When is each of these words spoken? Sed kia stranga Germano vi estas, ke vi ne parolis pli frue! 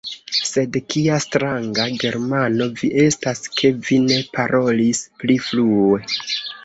Sed 0.51 0.77
kia 0.93 1.17
stranga 1.25 1.85
Germano 2.03 2.67
vi 2.79 2.89
estas, 3.03 3.43
ke 3.59 3.71
vi 3.89 4.01
ne 4.07 4.17
parolis 4.39 5.05
pli 5.21 5.37
frue! 5.51 6.01